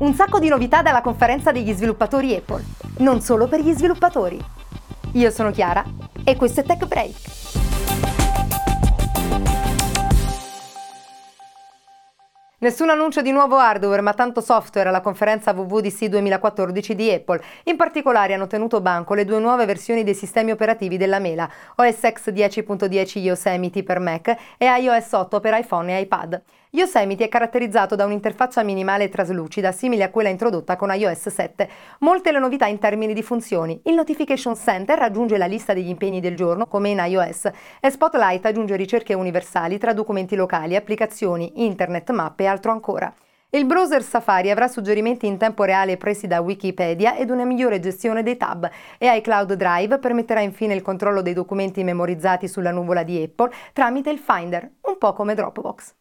Un 0.00 0.14
sacco 0.14 0.38
di 0.38 0.46
novità 0.46 0.80
dalla 0.80 1.00
conferenza 1.00 1.50
degli 1.50 1.72
sviluppatori 1.72 2.32
Apple, 2.36 2.62
non 2.98 3.20
solo 3.20 3.48
per 3.48 3.60
gli 3.60 3.72
sviluppatori. 3.72 4.38
Io 5.14 5.30
sono 5.32 5.50
Chiara 5.50 5.84
e 6.22 6.36
questo 6.36 6.60
è 6.60 6.62
Tech 6.62 6.86
Break. 6.86 7.14
Nessun 12.60 12.90
annuncio 12.90 13.22
di 13.22 13.32
nuovo 13.32 13.56
hardware, 13.56 14.00
ma 14.00 14.14
tanto 14.14 14.40
software 14.40 14.88
alla 14.88 15.00
conferenza 15.00 15.52
WWDC 15.52 16.04
2014 16.06 16.94
di 16.94 17.10
Apple. 17.10 17.42
In 17.64 17.76
particolare 17.76 18.34
hanno 18.34 18.46
tenuto 18.46 18.80
banco 18.80 19.14
le 19.14 19.24
due 19.24 19.40
nuove 19.40 19.64
versioni 19.64 20.04
dei 20.04 20.14
sistemi 20.14 20.52
operativi 20.52 20.96
della 20.96 21.18
mela, 21.18 21.48
OS 21.74 22.00
X 22.12 22.30
10.10 22.30 23.18
Yosemite 23.18 23.82
per 23.82 23.98
Mac 23.98 24.36
e 24.58 24.66
iOS 24.66 25.12
8 25.12 25.40
per 25.40 25.54
iPhone 25.54 25.96
e 25.96 26.00
iPad. 26.02 26.42
Yosemite 26.70 27.24
è 27.24 27.28
caratterizzato 27.28 27.96
da 27.96 28.04
un'interfaccia 28.04 28.62
minimale 28.62 29.08
traslucida, 29.08 29.72
simile 29.72 30.04
a 30.04 30.10
quella 30.10 30.28
introdotta 30.28 30.76
con 30.76 30.92
iOS 30.92 31.30
7. 31.30 31.66
Molte 32.00 32.30
le 32.30 32.38
novità 32.38 32.66
in 32.66 32.78
termini 32.78 33.14
di 33.14 33.22
funzioni. 33.22 33.80
Il 33.84 33.94
Notification 33.94 34.54
Center 34.54 34.98
raggiunge 34.98 35.38
la 35.38 35.46
lista 35.46 35.72
degli 35.72 35.88
impegni 35.88 36.20
del 36.20 36.36
giorno, 36.36 36.66
come 36.66 36.90
in 36.90 37.02
iOS, 37.02 37.50
e 37.80 37.90
Spotlight 37.90 38.44
aggiunge 38.44 38.76
ricerche 38.76 39.14
universali 39.14 39.78
tra 39.78 39.94
documenti 39.94 40.36
locali, 40.36 40.76
applicazioni, 40.76 41.64
internet, 41.64 42.10
mappe 42.10 42.42
e 42.42 42.46
altro 42.46 42.70
ancora. 42.70 43.10
Il 43.48 43.64
browser 43.64 44.02
Safari 44.02 44.50
avrà 44.50 44.68
suggerimenti 44.68 45.26
in 45.26 45.38
tempo 45.38 45.64
reale 45.64 45.96
presi 45.96 46.26
da 46.26 46.42
Wikipedia 46.42 47.16
ed 47.16 47.30
una 47.30 47.46
migliore 47.46 47.80
gestione 47.80 48.22
dei 48.22 48.36
tab 48.36 48.68
e 48.98 49.16
iCloud 49.16 49.54
Drive 49.54 49.98
permetterà 50.00 50.40
infine 50.40 50.74
il 50.74 50.82
controllo 50.82 51.22
dei 51.22 51.32
documenti 51.32 51.82
memorizzati 51.82 52.46
sulla 52.46 52.72
nuvola 52.72 53.04
di 53.04 53.22
Apple 53.22 53.50
tramite 53.72 54.10
il 54.10 54.18
Finder, 54.18 54.70
un 54.82 54.98
po' 54.98 55.14
come 55.14 55.32
Dropbox. 55.32 55.97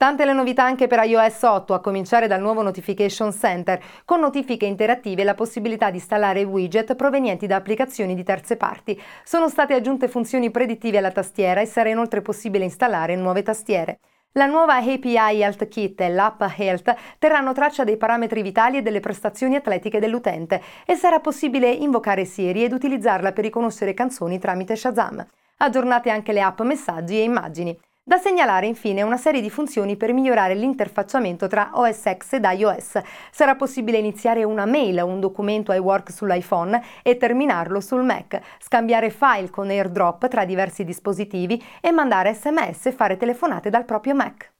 Tante 0.00 0.24
le 0.24 0.32
novità 0.32 0.64
anche 0.64 0.86
per 0.86 1.04
iOS 1.04 1.42
8, 1.42 1.74
a 1.74 1.80
cominciare 1.80 2.26
dal 2.26 2.40
nuovo 2.40 2.62
Notification 2.62 3.32
Center, 3.32 3.78
con 4.06 4.18
notifiche 4.18 4.64
interattive 4.64 5.20
e 5.20 5.24
la 5.26 5.34
possibilità 5.34 5.90
di 5.90 5.98
installare 5.98 6.42
widget 6.42 6.94
provenienti 6.94 7.46
da 7.46 7.56
applicazioni 7.56 8.14
di 8.14 8.24
terze 8.24 8.56
parti. 8.56 8.98
Sono 9.24 9.50
state 9.50 9.74
aggiunte 9.74 10.08
funzioni 10.08 10.50
predittive 10.50 10.96
alla 10.96 11.10
tastiera 11.10 11.60
e 11.60 11.66
sarà 11.66 11.90
inoltre 11.90 12.22
possibile 12.22 12.64
installare 12.64 13.14
nuove 13.14 13.42
tastiere. 13.42 13.98
La 14.32 14.46
nuova 14.46 14.76
API 14.76 15.42
Health 15.42 15.68
Kit 15.68 16.00
e 16.00 16.08
l'app 16.08 16.40
Health 16.56 16.94
terranno 17.18 17.52
traccia 17.52 17.84
dei 17.84 17.98
parametri 17.98 18.40
vitali 18.40 18.78
e 18.78 18.82
delle 18.82 19.00
prestazioni 19.00 19.56
atletiche 19.56 20.00
dell'utente 20.00 20.62
e 20.86 20.94
sarà 20.94 21.20
possibile 21.20 21.68
invocare 21.68 22.24
Siri 22.24 22.64
ed 22.64 22.72
utilizzarla 22.72 23.32
per 23.32 23.44
riconoscere 23.44 23.92
canzoni 23.92 24.38
tramite 24.38 24.76
Shazam. 24.76 25.22
Aggiornate 25.58 26.08
anche 26.08 26.32
le 26.32 26.40
app 26.40 26.62
messaggi 26.62 27.18
e 27.18 27.22
immagini. 27.22 27.78
Da 28.10 28.18
segnalare 28.18 28.66
infine 28.66 29.02
una 29.02 29.16
serie 29.16 29.40
di 29.40 29.50
funzioni 29.50 29.96
per 29.96 30.12
migliorare 30.12 30.54
l'interfacciamento 30.54 31.46
tra 31.46 31.70
OS 31.74 32.10
X 32.16 32.32
ed 32.32 32.44
iOS. 32.44 33.00
Sarà 33.30 33.54
possibile 33.54 33.98
iniziare 33.98 34.42
una 34.42 34.66
mail 34.66 34.98
o 34.98 35.06
un 35.06 35.20
documento 35.20 35.72
iWork 35.72 36.10
sull'iPhone 36.10 36.82
e 37.04 37.16
terminarlo 37.16 37.80
sul 37.80 38.02
Mac, 38.02 38.40
scambiare 38.58 39.10
file 39.10 39.48
con 39.48 39.70
AirDrop 39.70 40.26
tra 40.26 40.44
diversi 40.44 40.82
dispositivi 40.82 41.62
e 41.80 41.92
mandare 41.92 42.34
sms 42.34 42.86
e 42.86 42.90
fare 42.90 43.16
telefonate 43.16 43.70
dal 43.70 43.84
proprio 43.84 44.16
Mac. 44.16 44.50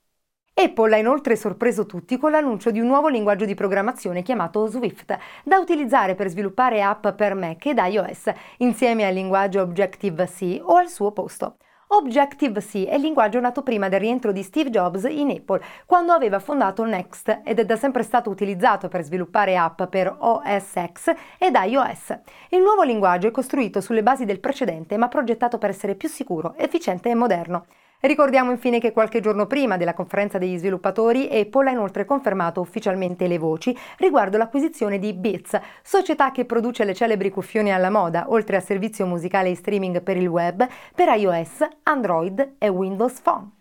Apple 0.54 0.94
ha 0.94 0.98
inoltre 0.98 1.34
sorpreso 1.34 1.86
tutti 1.86 2.18
con 2.18 2.30
l'annuncio 2.30 2.70
di 2.70 2.78
un 2.78 2.86
nuovo 2.86 3.08
linguaggio 3.08 3.46
di 3.46 3.54
programmazione 3.54 4.22
chiamato 4.22 4.68
Swift, 4.68 5.18
da 5.42 5.58
utilizzare 5.58 6.14
per 6.14 6.28
sviluppare 6.28 6.82
app 6.82 7.08
per 7.08 7.34
Mac 7.34 7.66
ed 7.66 7.80
iOS, 7.82 8.30
insieme 8.58 9.06
al 9.06 9.14
linguaggio 9.14 9.60
Objective-C 9.60 10.60
o 10.62 10.76
al 10.76 10.88
suo 10.88 11.10
posto. 11.10 11.56
Objective-C 11.92 12.86
è 12.86 12.94
il 12.94 13.00
linguaggio 13.00 13.40
nato 13.40 13.64
prima 13.64 13.88
del 13.88 13.98
rientro 13.98 14.30
di 14.30 14.44
Steve 14.44 14.70
Jobs 14.70 15.08
in 15.10 15.28
Apple, 15.30 15.60
quando 15.86 16.12
aveva 16.12 16.38
fondato 16.38 16.84
Next 16.84 17.40
ed 17.44 17.58
è 17.58 17.64
da 17.64 17.74
sempre 17.74 18.04
stato 18.04 18.30
utilizzato 18.30 18.86
per 18.86 19.02
sviluppare 19.02 19.56
app 19.56 19.82
per 19.82 20.14
OS 20.16 20.72
X 20.92 21.12
ed 21.36 21.56
iOS. 21.56 22.16
Il 22.50 22.60
nuovo 22.60 22.84
linguaggio 22.84 23.26
è 23.26 23.32
costruito 23.32 23.80
sulle 23.80 24.04
basi 24.04 24.24
del 24.24 24.38
precedente, 24.38 24.96
ma 24.96 25.08
progettato 25.08 25.58
per 25.58 25.70
essere 25.70 25.96
più 25.96 26.08
sicuro, 26.08 26.54
efficiente 26.58 27.10
e 27.10 27.16
moderno. 27.16 27.66
Ricordiamo 28.00 28.50
infine 28.50 28.80
che 28.80 28.92
qualche 28.92 29.20
giorno 29.20 29.46
prima 29.46 29.76
della 29.76 29.92
conferenza 29.92 30.38
degli 30.38 30.56
sviluppatori 30.56 31.28
Apple 31.30 31.68
ha 31.68 31.72
inoltre 31.72 32.06
confermato 32.06 32.62
ufficialmente 32.62 33.26
le 33.26 33.36
voci 33.36 33.76
riguardo 33.98 34.38
l'acquisizione 34.38 34.98
di 34.98 35.12
Beats, 35.12 35.60
società 35.82 36.32
che 36.32 36.46
produce 36.46 36.84
le 36.84 36.94
celebri 36.94 37.28
cuffioni 37.28 37.70
alla 37.70 37.90
moda, 37.90 38.24
oltre 38.28 38.56
a 38.56 38.60
servizio 38.60 39.04
musicale 39.04 39.50
e 39.50 39.54
streaming 39.54 40.02
per 40.02 40.16
il 40.16 40.28
web, 40.28 40.66
per 40.94 41.08
iOS, 41.08 41.68
Android 41.82 42.54
e 42.56 42.68
Windows 42.68 43.20
Phone. 43.20 43.59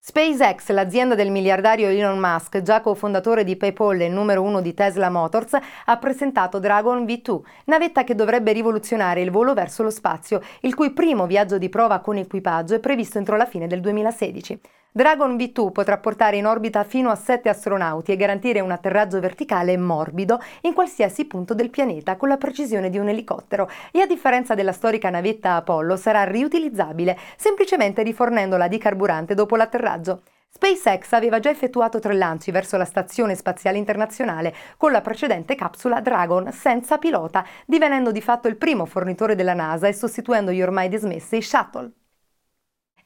SpaceX, 0.00 0.70
l'azienda 0.70 1.14
del 1.14 1.30
miliardario 1.30 1.88
Elon 1.88 2.18
Musk, 2.18 2.62
già 2.62 2.80
cofondatore 2.80 3.42
di 3.42 3.56
PayPal 3.56 4.00
e 4.00 4.08
numero 4.08 4.42
uno 4.42 4.60
di 4.60 4.72
Tesla 4.72 5.10
Motors, 5.10 5.58
ha 5.84 5.96
presentato 5.98 6.60
Dragon 6.60 7.04
V2, 7.04 7.40
navetta 7.64 8.04
che 8.04 8.14
dovrebbe 8.14 8.52
rivoluzionare 8.52 9.20
il 9.20 9.30
volo 9.30 9.54
verso 9.54 9.82
lo 9.82 9.90
spazio, 9.90 10.40
il 10.60 10.74
cui 10.74 10.92
primo 10.92 11.26
viaggio 11.26 11.58
di 11.58 11.68
prova 11.68 11.98
con 11.98 12.16
equipaggio 12.16 12.74
è 12.74 12.80
previsto 12.80 13.18
entro 13.18 13.36
la 13.36 13.44
fine 13.44 13.66
del 13.66 13.80
2016. 13.80 14.60
Dragon 14.90 15.36
V2 15.36 15.70
potrà 15.70 15.98
portare 15.98 16.38
in 16.38 16.46
orbita 16.46 16.82
fino 16.82 17.10
a 17.10 17.14
7 17.14 17.50
astronauti 17.50 18.10
e 18.10 18.16
garantire 18.16 18.60
un 18.60 18.70
atterraggio 18.70 19.20
verticale 19.20 19.76
morbido 19.76 20.40
in 20.62 20.72
qualsiasi 20.72 21.26
punto 21.26 21.52
del 21.52 21.68
pianeta 21.68 22.16
con 22.16 22.28
la 22.28 22.38
precisione 22.38 22.88
di 22.88 22.96
un 22.96 23.08
elicottero 23.08 23.68
e 23.92 24.00
a 24.00 24.06
differenza 24.06 24.54
della 24.54 24.72
storica 24.72 25.10
navetta 25.10 25.56
Apollo 25.56 25.96
sarà 25.96 26.24
riutilizzabile 26.24 27.18
semplicemente 27.36 28.02
rifornendola 28.02 28.66
di 28.66 28.78
carburante 28.78 29.34
dopo 29.34 29.56
l'atterraggio. 29.56 30.22
SpaceX 30.50 31.12
aveva 31.12 31.38
già 31.38 31.50
effettuato 31.50 31.98
tre 31.98 32.14
lanci 32.14 32.50
verso 32.50 32.78
la 32.78 32.86
Stazione 32.86 33.34
Spaziale 33.34 33.76
Internazionale 33.76 34.54
con 34.78 34.90
la 34.90 35.02
precedente 35.02 35.54
capsula 35.54 36.00
Dragon 36.00 36.50
senza 36.50 36.96
pilota, 36.96 37.44
divenendo 37.66 38.10
di 38.10 38.22
fatto 38.22 38.48
il 38.48 38.56
primo 38.56 38.86
fornitore 38.86 39.34
della 39.34 39.54
NASA 39.54 39.86
e 39.86 39.92
sostituendo 39.92 40.50
gli 40.50 40.62
ormai 40.62 40.88
dismessi 40.88 41.42
Shuttle. 41.42 41.92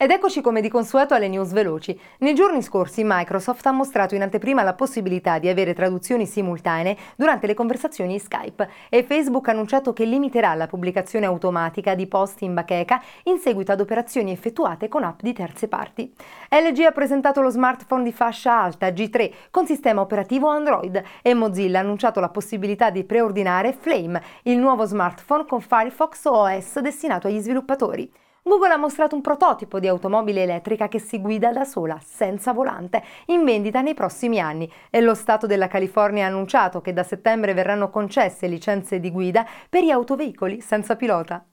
Ed 0.03 0.11
eccoci 0.11 0.41
come 0.41 0.61
di 0.61 0.69
consueto 0.69 1.15
alle 1.15 1.29
news 1.29 1.53
veloci. 1.53 1.97
Nei 2.19 2.35
giorni 2.35 2.61
scorsi 2.61 3.05
Microsoft 3.05 3.65
ha 3.67 3.71
mostrato 3.71 4.17
in 4.17 4.23
anteprima 4.23 4.65
la 4.65 4.75
possibilità 4.75 5.39
di 5.39 5.47
avere 5.49 5.75
traduzioni 5.75 6.27
simultanee 6.27 6.97
durante 7.15 7.47
le 7.47 7.55
conversazioni 7.55 8.19
Skype 8.19 8.69
e 8.89 9.05
Facebook 9.05 9.47
ha 9.47 9.53
annunciato 9.53 9.93
che 9.93 10.05
limiterà 10.05 10.55
la 10.55 10.67
pubblicazione 10.67 11.27
automatica 11.27 11.95
di 11.95 12.09
post 12.09 12.43
in 12.43 12.53
bacheca 12.53 13.01
in 13.27 13.39
seguito 13.39 13.71
ad 13.71 13.81
operazioni 13.81 14.33
effettuate 14.33 14.89
con 14.89 15.05
app 15.05 15.21
di 15.21 15.33
terze 15.33 15.69
parti. 15.69 16.13
LG 16.49 16.81
ha 16.81 16.91
presentato 16.91 17.41
lo 17.41 17.51
smartphone 17.51 18.03
di 18.03 18.11
fascia 18.11 18.61
alta 18.61 18.89
G3 18.89 19.33
con 19.53 19.67
sistema 19.67 20.01
operativo 20.01 20.49
Android 20.49 21.01
e 21.23 21.33
Mozilla 21.33 21.79
ha 21.79 21.83
annunciato 21.83 22.19
la 22.19 22.29
possibilità 22.29 22.91
di 22.91 23.05
preordinare 23.05 23.73
Flame, 23.73 24.21
il 24.43 24.59
nuovo 24.59 24.85
smartphone 24.85 25.47
con 25.47 25.61
Firefox 25.61 26.25
OS 26.25 26.81
destinato 26.81 27.29
agli 27.29 27.39
sviluppatori. 27.39 28.13
Google 28.45 28.73
ha 28.73 28.77
mostrato 28.77 29.15
un 29.15 29.21
prototipo 29.21 29.79
di 29.79 29.87
automobile 29.87 30.43
elettrica 30.43 30.89
che 30.89 30.99
si 30.99 31.21
guida 31.21 31.53
da 31.53 31.65
sola, 31.65 32.01
senza 32.05 32.53
volante, 32.53 33.03
in 33.27 33.45
vendita 33.45 33.81
nei 33.83 33.95
prossimi 33.95 34.41
anni 34.41 34.71
e 34.91 35.01
lo 35.01 35.15
Stato 35.15 35.47
della 35.47 35.69
California 35.69 36.25
ha 36.25 36.29
annunciato 36.29 36.81
che 36.81 36.93
da 36.93 37.05
settembre 37.05 37.55
verranno 37.55 37.89
concesse 37.89 38.49
licenze 38.49 38.99
di 38.99 39.13
guida 39.13 39.47
per 39.69 39.85
gli 39.85 39.91
autoveicoli 39.91 40.61
senza 40.61 40.97
pilota. 40.97 41.45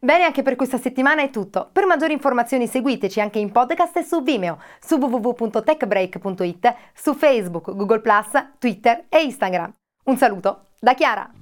Bene, 0.00 0.24
anche 0.24 0.42
per 0.42 0.54
questa 0.54 0.78
settimana 0.78 1.22
è 1.22 1.30
tutto. 1.30 1.70
Per 1.72 1.86
maggiori 1.86 2.12
informazioni 2.12 2.68
seguiteci 2.68 3.20
anche 3.20 3.40
in 3.40 3.50
podcast 3.50 3.96
e 3.96 4.04
su 4.04 4.22
Vimeo, 4.22 4.60
su 4.80 4.96
www.techbreak.it, 4.96 6.74
su 6.94 7.14
Facebook, 7.14 7.74
Google 7.74 8.02
Twitter 8.58 9.06
e 9.08 9.22
Instagram. 9.22 9.72
Un 10.04 10.16
saluto 10.16 10.66
da 10.78 10.94
Chiara! 10.94 11.37